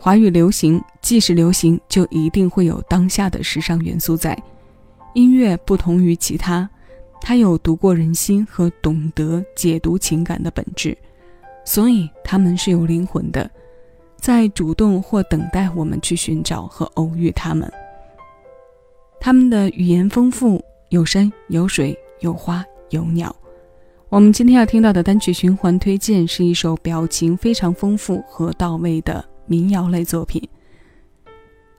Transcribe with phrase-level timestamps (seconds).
[0.00, 4.40] 华语流行既是流行，就一定会有当下的时尚元素在。
[5.12, 6.70] 音乐不同于其他，
[7.20, 10.96] 它有读过人心和懂得解读情感的本质，
[11.64, 13.50] 所以他们是有灵魂的，
[14.16, 17.70] 在主动或等待我们去寻找和偶遇他们。
[19.18, 23.34] 他们的语言丰富，有山有水有花有鸟。
[24.08, 30.40] 我们今天要听到的单曲循环推荐是一首表情非常丰富和到位的民谣类作品。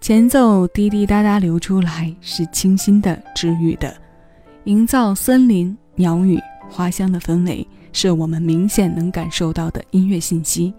[0.00, 3.92] 前奏滴滴答答流出来，是清新的、治愈的，
[4.64, 6.38] 营造森林、鸟语、
[6.70, 10.72] 花香的氛围，是我们明显能感受到的音乐信息。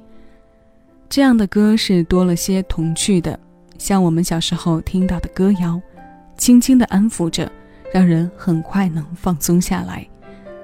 [1.10, 3.40] 这样的歌是多了些童趣的，
[3.78, 5.82] 像我们小时候听到的歌谣，
[6.38, 7.52] 轻轻地安抚着，
[7.92, 10.06] 让人很快能放松下来。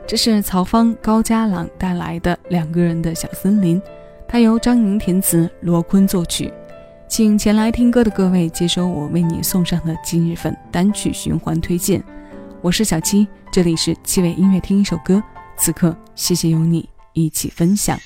[0.07, 3.81] 这是曹芳、高家朗带来的两个人的小森林，
[4.31, 6.53] 它由张宁填词，罗坤作曲。
[7.05, 12.01] 请前来听歌的各位接收我为你送上的今日份单曲循环推荐，
[12.61, 15.21] 我是小七，这里是七尾音乐听一首歌，
[15.57, 17.99] 此刻谢谢有你一起分享。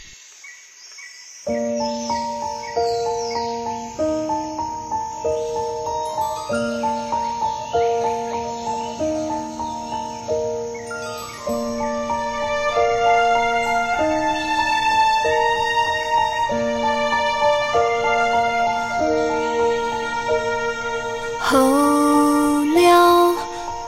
[21.56, 23.34] 候鸟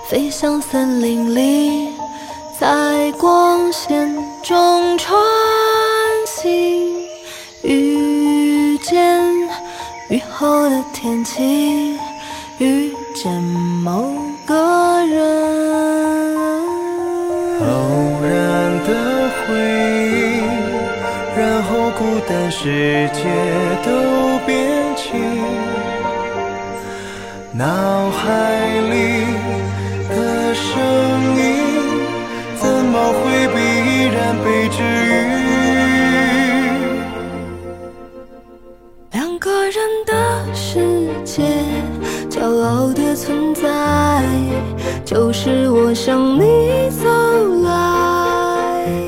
[0.08, 1.90] 飞向森林里，
[2.58, 5.20] 在光线中穿
[6.26, 6.96] 行，
[7.64, 9.22] 遇见
[10.08, 12.00] 雨后的天气，
[12.60, 13.34] 遇见
[13.84, 16.38] 某个人。
[17.60, 17.66] 偶
[18.24, 18.32] 然
[18.86, 18.94] 的
[19.42, 19.58] 回
[20.08, 20.40] 忆，
[21.38, 23.20] 然后孤单世界
[23.84, 23.92] 都
[24.46, 24.56] 变
[24.96, 25.12] 轻，
[27.58, 29.26] 脑海里。
[30.10, 30.80] 的声
[31.36, 31.42] 音，
[32.56, 33.56] 怎么会必
[34.16, 35.16] 然被治愈？
[39.12, 39.76] 两个人
[40.06, 40.14] 的
[40.54, 41.44] 世界，
[42.30, 44.24] 骄傲的存在，
[45.04, 46.67] 就是我想你。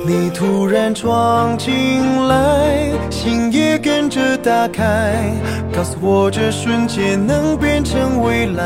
[0.10, 5.32] 你突然闯进来，心也跟着打开，
[5.72, 8.64] 告诉我这瞬间能变成未来。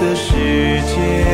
[0.00, 1.27] 的世界。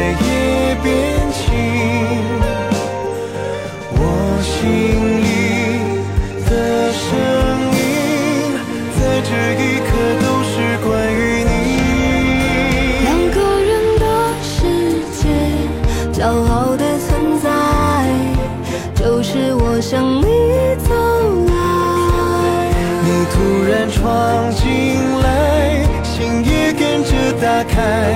[27.63, 28.15] 开，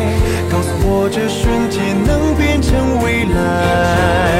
[0.50, 4.37] 告诉我这瞬间能变成未来。